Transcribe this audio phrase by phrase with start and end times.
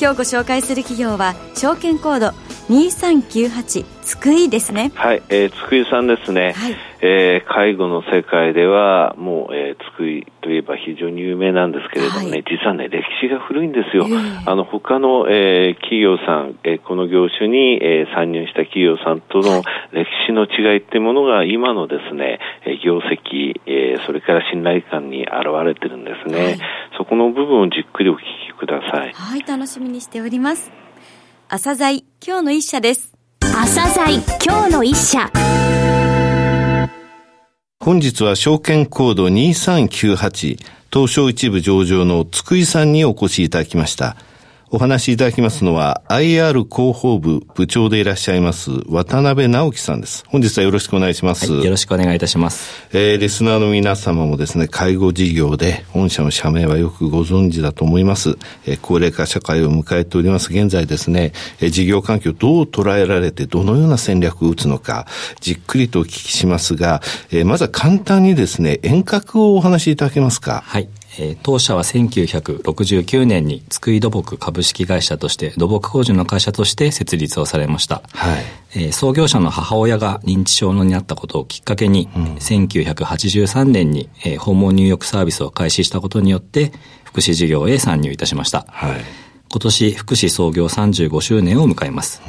[0.00, 2.26] 今日ご紹介する企業は証券コード
[2.68, 4.92] 2398津久井ですね。
[4.94, 19.62] はい、えー、津久井さんですね、はい、えー、介護の世界ではもう、えー、津久井といえば非常に有名なんですけれどもね、はい、実はね歴史が古いんですよ、えー、あの他の、えー、企業さん、えー、この業種に、えー、参入した企業さんとの
[19.92, 25.32] 歴史の違いってものが今のですね、えー、業績、えー、それから信頼感に現
[25.64, 26.58] れてるんですね、はい、
[26.98, 29.12] そこの部分をじっくりお聞きください。
[29.12, 30.70] はい楽しみにしております。
[31.48, 33.13] 朝鮮今日の一社です。
[33.56, 35.30] 朝鮮今日の一社。
[37.78, 40.58] 本日は証券コード2398
[40.92, 44.16] 東証一部上場の津久井さんにお越しいただきました。
[44.70, 50.24] お話しいただきますのは、IR 広報部部長でいらっしゃいます、渡辺直樹さんです。
[50.26, 51.52] 本日はよろしくお願いします。
[51.52, 52.88] はい、よろしくお願いいたします。
[52.92, 58.36] えー、リスナーの皆様もですね、介護事業で、御社の社名はよくご存知だと思います。
[58.66, 60.50] えー、高齢化社会を迎えております。
[60.50, 65.06] 現在ですね、えー、事業環境どう捉えられて、どのような戦略を打つのか、
[65.40, 67.00] じっくりとお聞きしますが、
[67.30, 70.64] えー、まずは簡単にですね、遠隔をお話しいただけますか？
[70.66, 70.88] はい。
[71.18, 78.44] えー、当社は1969年に津久井土木株式会社として土木工事の会社として設立をされました、はい。
[78.76, 86.72] えー、創業者の母親が認知症になったことをきっかけに、うん、1983年に、えー、訪問入浴サービスを開始したことによって
[87.04, 89.00] 福祉事業へ参入いたしました、はい、
[89.50, 92.20] 今年福祉創業35周年を迎えます、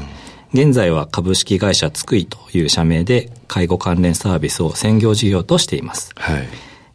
[0.53, 6.47] うん、現在は株式会社津久井という社名で介護関連サービスを専業事業としています、はい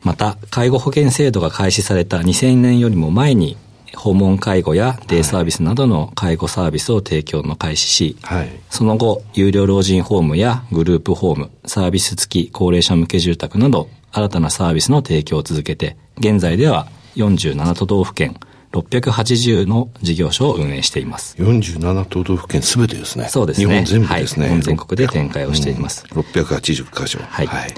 [0.03, 3.57] また、介護保険制度が開始された2000年よりも前に、
[3.97, 18.37] 訪問介護やデイサービスなどの介護サービスを提供の開始し、はい、その後、有料老人ホームやグループホーム、サービス付き高齢者向け住宅など、新たなサービスの提供を続けて、現在では47都道府県、
[18.73, 21.37] 680の事業所を運営しています。
[21.39, 23.29] 47都道府県すべてですね。
[23.29, 23.67] そうですね。
[23.67, 24.47] 日本全部ですね。
[24.47, 26.07] はい、日本全国で展開をしています。
[26.11, 27.19] うん、680箇所。
[27.19, 27.75] はい、はい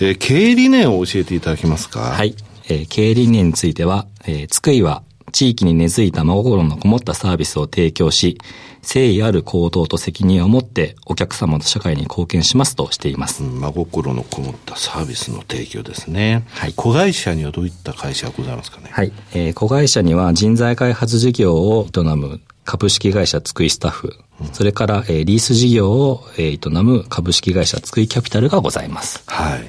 [0.00, 2.00] えー、経営理念を教えていただけますか？
[2.00, 2.34] はい。
[2.68, 8.38] えー、経営理念については、えー、津久井は地域に根付いた真心のこもったサービスを提供し、
[8.82, 13.42] 誠意ある行動と責任を持ってお客様と社会に貢献しますとしています。
[13.42, 16.44] 真心のこもったサービスの提供ですね。
[16.50, 16.72] はい。
[16.74, 18.90] 子会社にはどういった会社がございますかね？
[18.90, 19.12] はい。
[19.34, 29.22] えー、子会社には人材開発事業を営む株式会社津久井スタッフ、うん、それから、えー、リース事業を、えー、営む株式会社津久井キャピタルがございます。
[29.26, 29.64] はい。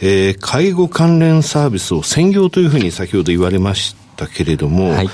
[0.00, 5.08] えー、介護関連サービスを専業というふうに先ほど言われましたけれども、はい、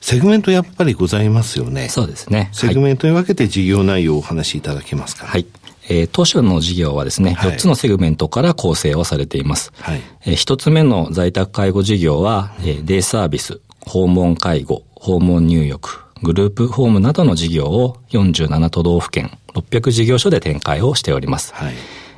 [0.00, 1.88] セグメントやっぱりございますよね。
[1.88, 2.50] そうですね。
[2.52, 5.26] セグメントに分けて事業内容をお話しいただけますか？
[5.26, 5.46] はい。
[5.88, 9.72] えー、当初の事業はですね、4つのセグメントから構成をされています。
[9.80, 10.00] はい。
[10.24, 21.54] えー、1つ目の在宅介護事業は、えー、デイサービス、訪問介護、訪問入浴、グループホームなどの事業を47都道府県、600事業所で展開をしております。
[21.54, 21.74] はい。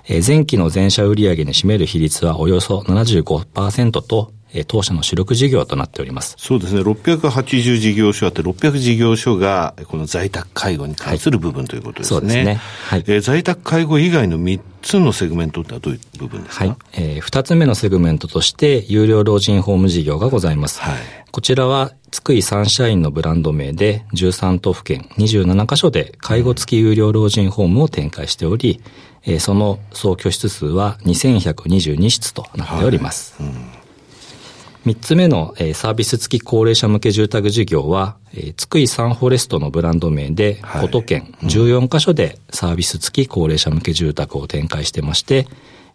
[0.08, 6.34] え前期の全社売上に占める比率はおよそ75%と、え当社の主力事業となっております。
[6.38, 6.80] そうですね。
[6.80, 12.16] 680事業所あって、600事業所が、この在宅介護に関する部分ということですね。
[12.16, 12.54] はい、そうですね。
[12.54, 13.04] はい。
[13.06, 16.64] えー、在宅介護以外の3つのセグメントってはどういう部分ですか？
[16.66, 16.76] はい。
[16.94, 20.80] えー、2つ目のセグメントとして、有料老人ホーム事業がございます。
[20.80, 20.96] はい。
[21.30, 28.80] こちらは、ツクイサンシャインのブランド名で、13都府県27カ所で介護付き有料老人ホームを展開しており、
[29.28, 33.40] えー、その総居室数は2122室となっております。
[33.40, 33.52] はい。
[33.52, 45.46] うん、3つ目の、えー、サービス付き高齢者向け住宅事業は、えー、津久井サンフォレストのブランド名で、はい、古都県14カ所でサービス付き高齢者向け住宅を展開してまして、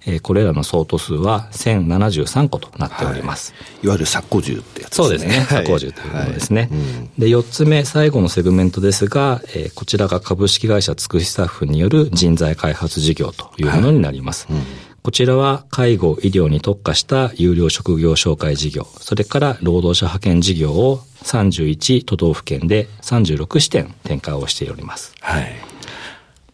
[0.06, 3.54] えー、これらの相当数は1073個となっております。
[3.54, 5.08] はい、いわゆる作工住ってやつですね。
[5.08, 5.46] そうですね。
[5.46, 6.62] 作工住というものですね。
[6.62, 14.48] はいうん、で、4つ目、最後のセグメントですが、えー、こちらが株式会社つくしスタッフによる人材開発事業というものになります。
[14.50, 14.64] はいうん
[15.04, 25.14] こちらは介護、医療に特化した有料職業紹介事業、それから労働者派遣事業を31都道府県で36支店展開をしております。
[25.20, 25.73] はい。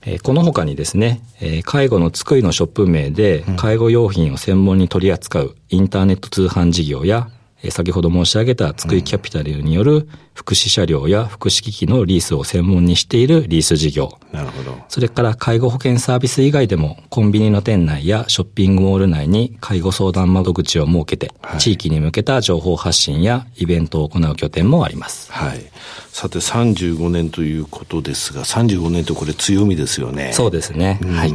[0.09, 7.29] えー、この他にですね、えー、介護の作りのショップ名で、介護用品を専門に取り扱うインターネット通販事業や、
[7.69, 14.17] 先ほど申し上げた津久井キャピタルによる福祉車両や福祉機器のリースを専門にしているリース事業。
[14.31, 14.77] なるほど。
[14.88, 25.29] それから介護保険サービス以外でもコンビニの店内やショッピングモール内に介護相談窓口を設けて、はい、地域に向けた情報発信やイベントを行う拠点もあります。
[25.33, 25.59] はい。
[26.07, 30.31] さて35年ということですが、35年とこれ強みですよね。
[30.31, 31.00] そうですね。
[31.03, 31.33] はい。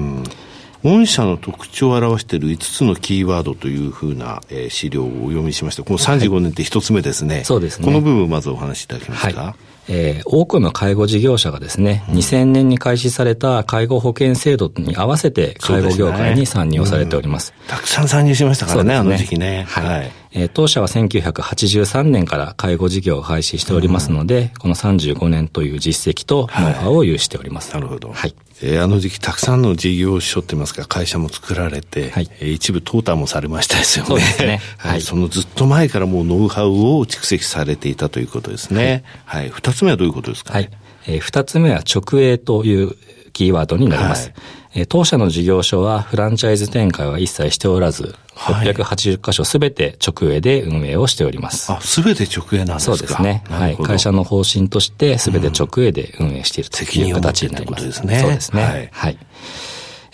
[0.85, 5.83] 御社の特徴を表している5つのキーワードというふうな、えー、資料をお読みしました。
[5.83, 7.37] この35年って1つ目ですね。
[7.37, 7.87] はい、そうですね。
[7.87, 9.41] この部分まずお話しいただけますか？
[9.41, 9.55] はい
[9.89, 17.47] えー、多くの介護事業者がですね、うん、2000年に開始された介護保険制度に合わせて介護業界に参入をされております。
[17.47, 19.65] すねうん、たくさん参入しましたからね、ねあの時期ね。
[19.69, 19.87] はい。
[19.87, 27.73] はい、えー、当社は1983年から介護事業を開始しておりますので、うん、この35年という実績とノウハウを有しております。
[27.73, 28.13] はい、なるほど。
[28.13, 28.35] はい。
[28.67, 34.09] えー、あの時期たくさんの事業所ってますか会社も作られて、はい、えー、一部淘汰もされましたですよね。
[34.09, 34.61] そうですね。
[34.79, 39.05] はい、そのずっと前からもうノウハウを蓄積されていたということですね。
[39.27, 39.51] はい。
[39.51, 40.71] 二、はい、つ目はどういうことですか、ね、はい。
[41.09, 42.97] えー、二つ目は直営という
[43.35, 44.29] キーワードになります。
[44.31, 44.35] はい
[44.77, 51.71] え当社の事業所はフランチャイズ展開は一切しておらず、680箇所すべて直営で運営をしております。
[51.73, 52.97] あ、すべて直営なんですか？
[52.97, 53.45] そうですね。
[53.49, 53.77] はい。
[53.77, 57.83] 会社の方針としてすべて直営で運営しているという形になります。
[57.83, 58.19] うん、ですね。
[58.19, 58.63] そうですね。
[58.65, 58.89] はい。
[58.91, 59.19] はい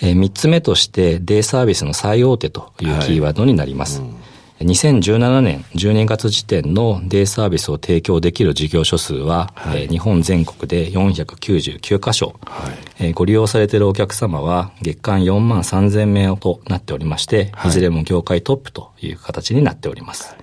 [0.03, 4.01] えー、3つ目として、デイサービスの最大手というキーワードになります。
[4.01, 4.30] はいうん
[4.61, 20.37] 2017年12月時点のデイサービスを提供できる事業所数は、はい、えー、日本全国で499箇所、はい、えー、ご利用されているお客様は月間4万3000名となっておりまして、はい、いずれも業界トップという形になっております。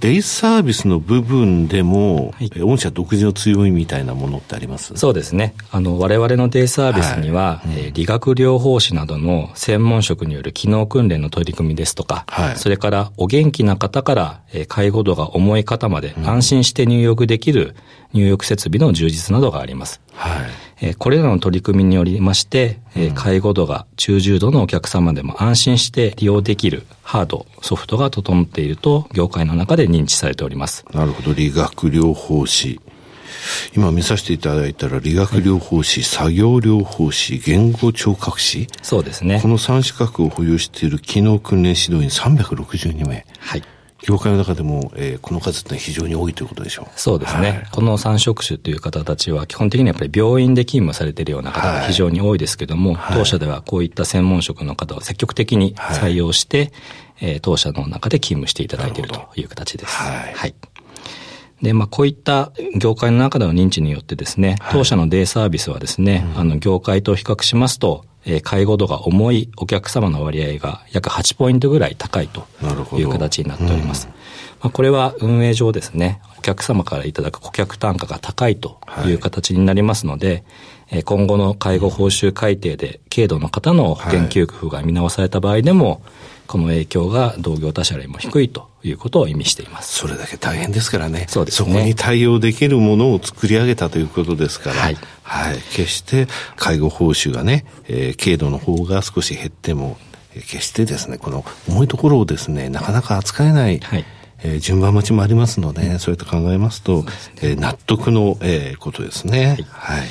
[0.00, 4.96] デイサービスの部分でも、はい、御社独自の強みみたいなものってあります？
[4.96, 5.54] そうですね。
[5.70, 17.76] あの、我々のデイサービスには、はい、えー、理学療法士などの専門職による機能訓練の取り組みですとか、はい、それからお元気な方から、えー、介護度が重い方まで安心して入浴できる
[18.12, 20.00] 入浴設備の充実などがあります。
[20.12, 30.86] はいえこれらの取り組みによりまして、え介護度が中重度のお客様でも安心して利用できるハード、ソフトが整っていると業界の中で認知されております。
[30.92, 32.80] なるほど、理学療法士。
[33.74, 38.66] 今見させていただいたら理学療法士、はい、作業療法士、言語聴覚士。
[38.82, 39.40] そうですね。
[39.42, 43.26] この3資格を保有している機能訓練指導員362名。
[43.38, 43.62] はい。
[44.02, 46.86] 業界の中でも、えー、この数って非常に多いということでしょう。
[46.96, 56.70] そうですね、はい、この三職種という方たちは基本的にやっぱり病院で勤務されているような方が非常に多いですけども、はい、当社ではこういった専門職の方を積極的に採用して、はい、
[57.20, 59.96] えー、当社の中で勤務していただいているという形です。
[59.96, 60.54] はい、はい
[61.62, 72.46] で、まあ、こういった業界の中での認知によってですね、当社のデイサービスはですね、うん、あの、業界と比較しますと、え介護度が重いお客様の割合が約8ポイントぐらい高いと
[72.94, 74.08] いう形になっております。
[74.60, 79.12] まあ、これは運営上ですね、お客様からいただく顧客単価が高いとい。
[79.12, 80.44] う形になりますので、
[80.90, 86.00] はい、今後の介護報酬改定で軽度の方の保険給付が見直された場合でも、はい
[86.50, 89.94] この影響が同業他社よりも低いということを意味しています。
[90.00, 91.26] それだけ大変ですからね。
[91.28, 91.68] そうですね。
[91.68, 94.76] そこに対応できるものを作り上げたということですから。
[94.76, 94.96] はい。
[95.22, 95.58] はい。
[95.70, 96.26] 決して
[96.56, 99.96] 介護報酬がね、えー、軽度の方が少し減っても、
[100.34, 104.04] 決してですね、この重いところをですね、なかなか扱えない、はい
[104.42, 109.56] えー、順番待ちもありますので、ね、そうやって考えますと、すね、えー、納得の、えー、ことですね。
[109.70, 110.00] はい。
[110.00, 110.04] は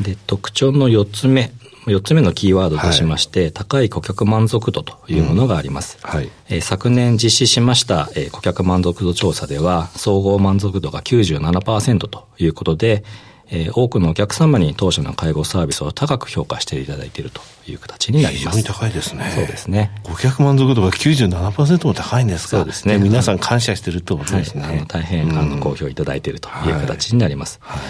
[0.00, 1.52] い、で、特徴の4つ目
[1.90, 5.98] 4つ目のキーワードとしまして、はい、高い顧客満足度というものがあります。
[6.02, 6.30] うん、はい。
[6.48, 13.04] えー、昨年実施しました、えー、顧客満足度調査では、総合満足度が97%ということで、
[13.50, 18.58] えー、多くのお客様に当社の介護サービスを高く評価していただいているという形になります。
[18.58, 19.32] 非常に高いですね。
[19.34, 19.90] そうですね。
[20.02, 22.58] 顧客満足度が97%も高いんですか？
[22.58, 22.98] そうですね。
[22.98, 24.62] 皆さん感謝してるってことですね。
[24.62, 27.58] はい、大変、あの、好評いただいているという形になります。
[27.62, 27.88] はい、はい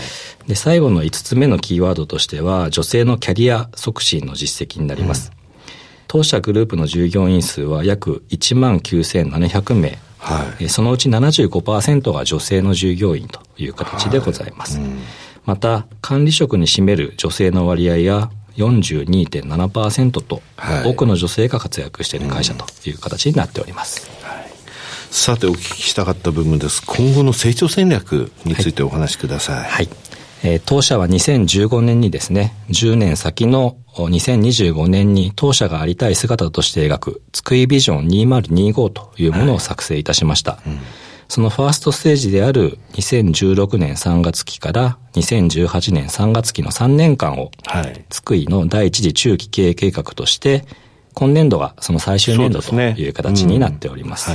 [0.48, 5.30] で、最後の5つ目のキーワードとしては、女性のキャリア促進の実績になります。
[5.30, 5.36] うん、
[6.06, 9.98] 当社グループの従業員数は約1万9700名。
[10.18, 14.78] はい、そのうち75%が女性の従業員という形でございます。
[14.78, 14.98] はいうん、
[15.48, 24.10] また、管理職に占める女性の割合や42.7%と、はい、多くの女性が活躍している会社という形になっております。
[24.22, 24.50] うんはい、
[25.10, 26.82] さてお聞きしたかった部分です。
[26.84, 29.64] 今後の成長戦略についてお話しください。
[29.64, 29.88] はい
[30.44, 40.52] えー、当社は2015年にですね、10年先の2025年に当社がありたい姿として描く、つくいビジョン2025というものを作成いたしました。
[40.52, 40.78] はいうん、
[41.28, 50.64] そのファーストステージである2016年3月期から2018年3月期の3年間を、はい、つくいの第一次中期経営計画として、
[51.12, 54.30] 今年度がその最終年度という形になっております。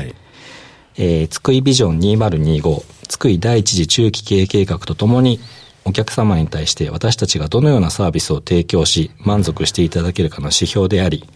[0.95, 5.39] えー、津久井ビジョン2025、津久井第一次中期経営計画とともに、
[5.85, 11.27] お客様に対して私たちがどのようなサービスを提供し、満足していただけるかの指標であり、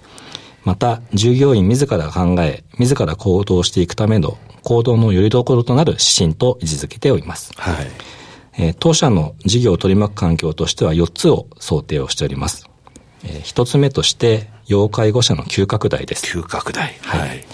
[0.63, 7.53] また、従業員自ら考え、自ら行動していくための行動のよりどころとなる指針と位置づけております。
[7.55, 7.87] はい。
[8.59, 12.69] えー、当社の事業を取り巻く環境としては4つを想定をしております。
[13.23, 16.23] えー、1つ目として、要介護者の急拡大です。
[16.23, 16.95] 急拡大。
[17.01, 17.45] はい。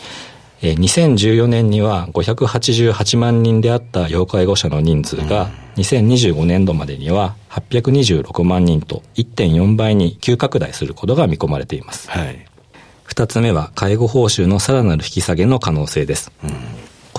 [0.62, 12.10] えー、2014年には588万人であった要介護者の人数が、2025年度までには826万人と1.4倍に急拡大することが見込まれています。
[12.10, 12.46] はい。
[13.04, 16.32] 二つ目は介護報酬のさらなる引き下げの可能性です。
[16.44, 16.52] うん、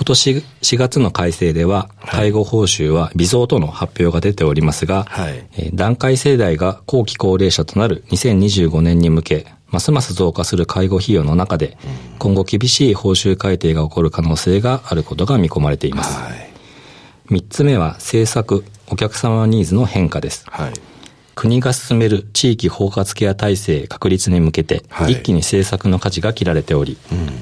[0.05, 11.75] 今年4月の改正では、介護報酬は微増との発表が出ておりますが、はい、え段階世代が後期高齢者となる2025年に向け、ますます増加する介護費用の中で、
[12.19, 16.19] 今後厳しい報酬改定が起こる可能性があることが見込まれています。
[16.19, 16.49] はい、
[17.33, 20.45] 3つ目は政策、お客様ニーズの変化です。
[20.51, 20.73] はい。
[21.33, 26.95] 国が進める地域包括ケア体制確立に向けて、一気に政策の舵が切られており、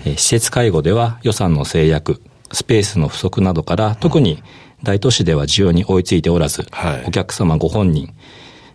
[0.06, 2.22] はい、施設介護では予算の制約、
[2.54, 4.42] スペースの不足などから、特に
[4.84, 8.14] 大都市では需要に追いついておらず、はい、お客様ご本人、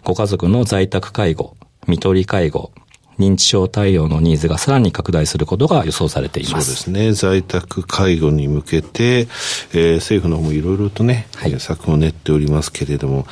[0.04, 1.56] ご家族の在宅介護、
[1.86, 2.72] 見取り介護、
[3.18, 6.66] 認知症対応のニーズがさらに拡大することが予想されています。
[6.66, 7.12] そうですね。
[7.12, 13.26] 在宅介護に向けて、えー、政府の方もいろいろとね、はい、策を練っておりますけれども、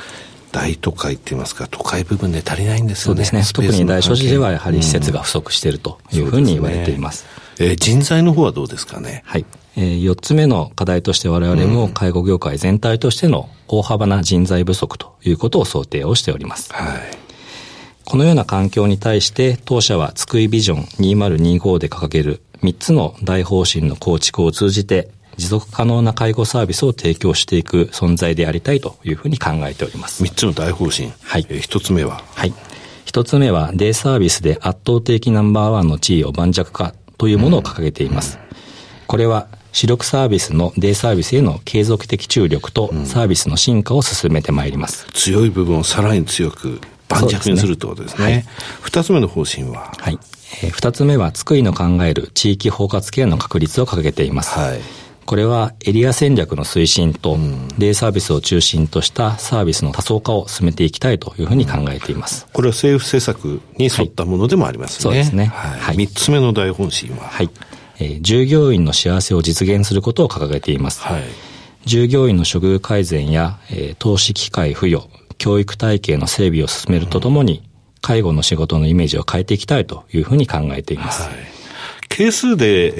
[0.51, 3.25] 大都会って言いますか、都会部分で足りないんですよね。
[3.25, 3.67] そうですね。
[3.67, 7.25] 特に大所持ではやはり施設が不足しているというふうに言われています。
[7.59, 9.23] うん、えー、人材の方はどうですかね？
[9.25, 9.45] はい。
[9.75, 16.73] えー、4つ目の課題として我々も介護業界全体としての大幅な人材不足ということを想定をしております。
[16.73, 17.17] はい。
[18.03, 20.83] このような環境に対して当社は津久井ビジョン
[21.17, 30.23] 2025で掲げる3つの大方針の構築を通じて持続可能な介護サービスを提供していく存在でありたいというふうに考えております。
[30.23, 31.11] 3つの大方針。
[31.21, 31.45] はい。
[31.49, 32.23] えー、1つ目は？
[32.35, 32.53] はい。
[33.05, 38.37] 1つ目は、デイサービスで圧倒的ナンバーワンの地位を盤石化というものを掲げています。
[38.37, 38.57] うん、
[39.07, 45.05] これは、主力サービスのデイサービスへの継続的注力とサービスの進化を進めてまいります。
[45.05, 48.45] うん、強い部分をさらに強く盤石にするってことですね。
[48.81, 49.93] 二、ね、つ目の方針は？
[49.99, 50.17] はい。
[50.63, 54.57] えー、二つ目は、津久井の考える地域包括ケアの確立を掲げています。
[54.57, 54.79] はい。
[55.27, 57.37] これはエリア戦略の推進と、
[57.77, 62.47] デイサービスを中心としたサービスの多層化を進めていきたいというふうに考えています。
[62.53, 65.09] これは政府政策に沿ったものでもありますね。
[65.09, 65.45] はい、そうですね。
[65.47, 65.97] はい。
[65.97, 67.49] 三、つ目の大本心ははい。
[67.99, 71.01] えー、従業員の幸せを実現することを掲げています。
[71.01, 71.23] はい。
[71.83, 77.65] 従業員の処遇改善や、えー、投資機会付与、教育体系の整備を進めるとともに、うん、
[77.99, 81.23] 介護の仕事のイメージを変えていきたいというふうに考えています。
[81.23, 81.66] はい
[82.09, 82.93] 係数で、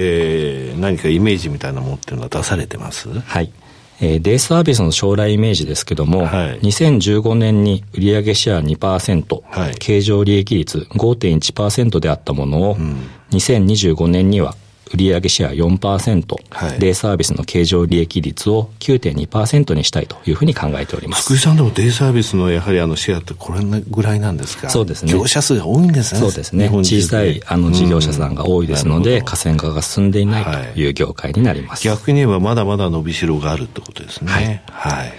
[0.69, 3.09] えー、何かイメージみたいなものっていうのは出されてます？
[3.09, 3.51] はい。
[3.99, 14.55] えー、デイサービスの将来イメージですけども、はい、2015年に売上シェア2%、はい、経常利益率5.1%であったものを、うん、2025年には
[14.93, 21.23] 売上シェア4%、はい、デイサービスの経常利益率を9.2%にしたいというふうに考えております。
[21.25, 24.69] 福井さんでもデイサービスのやはりあのシェアってこれぐらいなんですか？
[24.69, 25.11] そうですね。
[25.11, 26.21] 業者数が多いんですね。
[26.21, 26.69] そうですね。
[26.69, 31.87] 小さいあの事業者さんが多いですので、河川化が進んでいないという業界になります。
[31.87, 34.31] はい、逆に言えばまだまだ伸びしろがあるってことですね。
[34.31, 34.45] はい。
[34.71, 35.13] はい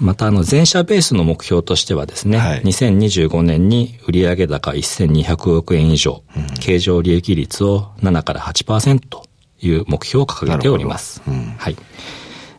[0.00, 9.24] また、あの、全社ベースの目標としてはですね、はい、2025年に売上高1200億円以上、うん、経常利益率を7から8%と
[9.60, 11.22] いう目標を掲げております。
[11.28, 11.76] うん、はい。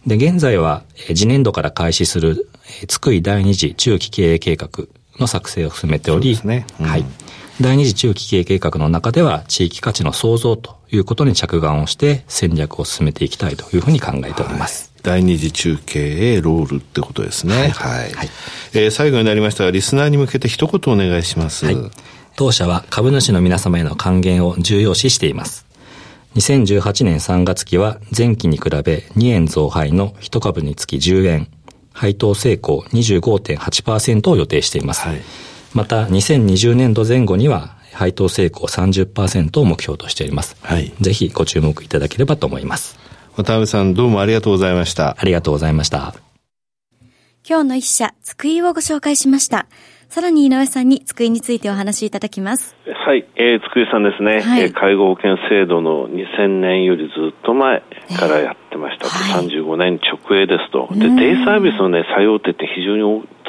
[0.05, 2.47] で、現在は、次年度から開始する、
[2.87, 4.69] 津久井第二次中期経営計画
[5.19, 7.05] の作成を進めており、ねうん、はい。
[7.59, 14.83] 第二次中期経営計画の中では、地域価値の創造ということに着眼をして戦略を進めていきたいというふうに考えております。
[14.83, 17.55] はい第二次中継へロールってことですね。
[17.55, 17.71] はい。
[17.71, 18.29] はい、はい、
[18.73, 21.65] えー、最後になりましたが、リスナーに向けて一言お願いします。
[21.65, 21.77] はい。
[22.35, 25.65] 当社は株主の皆様への還元を重要視しています。
[26.35, 31.47] 2018年3月期は前期に比べ2円増配の1株につき10円、
[31.91, 35.07] 配当成功25.8%を予定しています。
[35.07, 35.21] はい、
[35.73, 40.55] また、2020年度前後には配当成功30%を目標としております。
[40.61, 43.00] はい、ぜひご注目いただければと思います。
[43.43, 45.17] 渡辺さんどうもありがとうございました。
[45.19, 46.13] ありがとうございました。
[47.47, 49.65] 今日の一社、つくいをご紹介しました。
[50.09, 52.75] さらに井上さんに机についてお話しいただきます。
[52.85, 57.81] はい、えー、机さんですね、はい、えー、介護保険制度の2000年よりずっと前
[58.19, 60.89] からやってました、えーはい、35年直営ですと。
[60.91, 63.03] で、デイサービスのね、作用手って非常に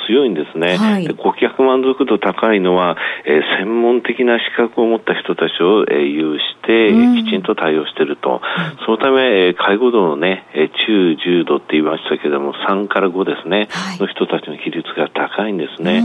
[0.06, 0.76] 強いんですね。
[0.76, 8.40] はい、で顧客満足度高いのは、えー、専門的な資格を持った人たちを、えー、有して、うん、きちんと対応していると。
[8.85, 16.02] そのため、えー、介護度のね、えー、中重度って言いましたけれども、3から5ですね、はい、の人たちの比率が高いんですね。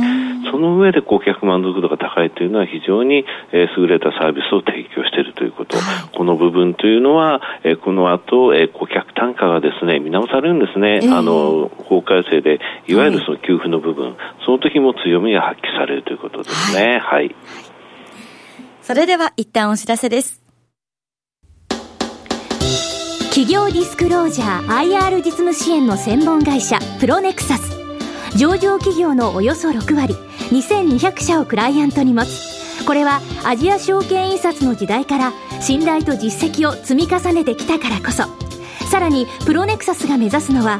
[0.52, 5.78] その上で顧客満足度が高いというのは非常に、えー、優れたサービスを提供しているということ。
[5.78, 11.00] はい、この部分というのは、えー、この後、えー、顧客単価がですね、見直されるんですね。
[11.04, 17.00] えー、あの、法改正で、いわゆるその給付の部分、はい、その時も強みが発揮されるということですね。
[17.00, 17.36] はい。
[18.82, 20.42] それでは一旦お知らせです。
[23.30, 27.78] 企業ディスクロージャー IR 実務支援の専門会社プロネクサス
[28.36, 30.16] 上場企業のおよそ6割
[30.50, 38.24] 2200社をクライアントに持つこれはアジア証券印刷の時代から信頼と実績を積み重ねてきたからこそ
[38.88, 40.80] さらにプロネクサスが目指すのは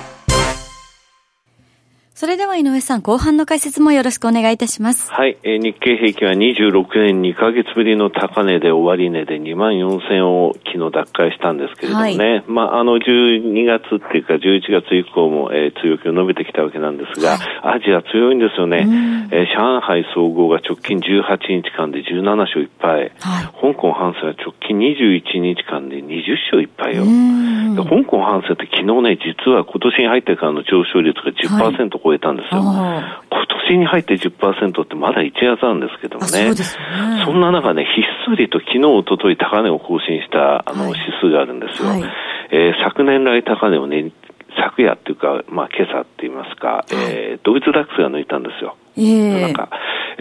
[2.21, 5.11] それでは井上さん、後半の解説もよろしくお願いいたします。
[5.11, 18.85] はい、えー、日経平均は26年2ヶ月ぶりの高値で終値で2万4000を昨日奪回したんですけれどもね、はい、まあ、あの12月っていうか11月以降も、えー、強気を伸びてきたわけなんですが、はい、アジア強いんですよね。
[19.31, 27.03] えー、上海総合が直近18日間で17勝1敗、はい、香港半生は直近21日間で20勝1敗よ。
[27.83, 32.61] 香港半生って昨日ね、実は今年に入ってからの上昇率が10%超え超えたんですよ。
[32.61, 33.01] 今
[33.69, 36.29] 年に入って10%ってまだ1月なんですけどもね。
[36.29, 36.55] そね
[37.25, 41.89] そんな中ね、ひっそりと昨日、おととい高値を更新したあの指数があるんですよ。
[41.89, 42.03] はい、
[42.51, 44.11] えー、昨年来高値をね、
[44.59, 48.75] 昨夜っていうか、まあ今朝って言いますか、えー、ドイツダックスが抜いたんですよ。
[48.97, 49.69] えー、なんか、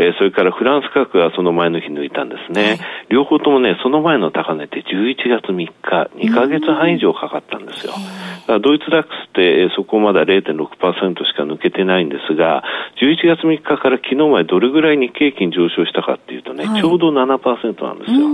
[0.00, 2.62] えー、それからフランス価格がその前の日抜いたんですね。
[2.62, 2.78] はい、
[3.08, 7.92] 両方ともね、その前の高値って11月3日、2ヶ月半以上かかったんですよ。
[8.60, 12.64] ドイツダックスって、えー、そこまだ0.6%しか抜けてないんですが、
[13.00, 18.26] 11月3日から昨日までどれぐらい日経平均上昇したかっていうとね、はい、ちょうど7%なんですよ。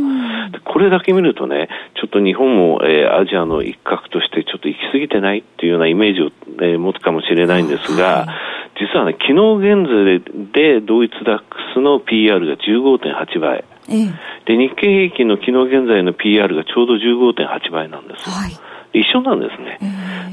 [0.65, 1.69] これだけ見るとね、
[2.01, 6.31] ちょっと日本も、えー、アジアの一角としてちょっと行き過ぎてないっていうようなイメージを、
[6.63, 13.65] えー、持つかもしれないんですが、はい実はね、昨日現在でドイツダックスの PR が15.8倍。
[13.89, 14.13] ええ、
[14.45, 18.29] で、日経平均の昨日現在の PR がちょうど15.8倍なんです。
[18.29, 18.53] はい
[18.97, 19.79] 一緒なんですね。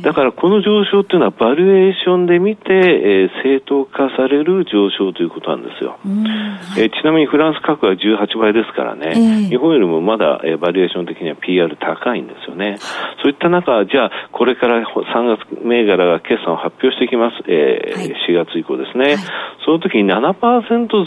[0.04, 5.98] だからこの上昇っていうのはバリエーションで見て、えー、正当化される上昇ということなんですよ。
[6.78, 12.80] えー、ちなみにフランス価格は18倍ですからね、えー、日本よりもまだ、えー、バリエーション的には PR 高いんですよね。
[13.24, 19.06] そういった中、じゃあこれから3月銘柄が決算を発表していきます、えーはい、4月以降ですね。
[19.06, 19.18] はい、
[19.64, 20.36] その時に7%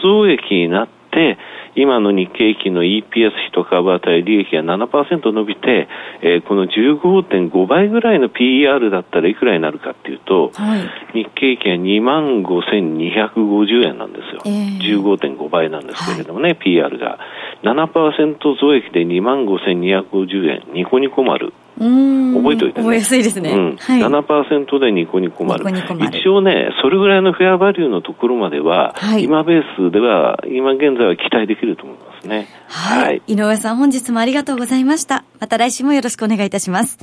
[0.01, 1.37] 増益になって、
[1.77, 5.89] 今の日経平均の EPS 比と株当たり利益が7%伸びて、
[6.23, 10.81] えー、この15.5倍ぐらいの PER だったらいくらになるかっていうと、はい、
[11.13, 14.43] 日経平均は2万5250円なんですよ。
[14.45, 17.19] えー、15.5倍なんですけれどもね、はい、PR が。
[17.63, 21.53] 7%増益で2万5250円、ニコニコ丸。
[21.79, 22.85] 覚えておいてね。
[22.85, 23.51] 覚えやすいですね。
[23.51, 23.77] うん。
[23.77, 25.65] はい、7%でニコニコ丸。
[25.69, 32.49] 一応ね、それぐらいのフェアバリューのところまでは、はい、今ベースでは、今現在は期待できると思いますね。
[32.69, 33.05] はい。
[33.05, 35.25] はい、井上さん、本日もありがとうございました。
[35.41, 36.99] また来週もよろしくお願いいたします。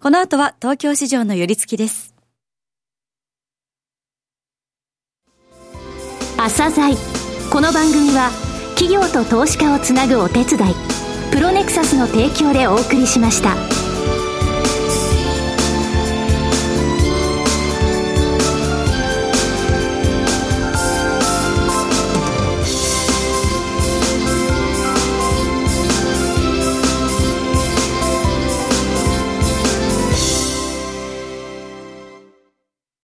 [0.00, 2.14] この後は東京市場の寄り付きです。
[6.36, 6.94] 朝鮮
[7.50, 8.28] この番組は
[8.76, 10.74] 企業と投資家をつなぐお手伝い
[11.32, 13.83] プロネクサスの提供でお送りしました。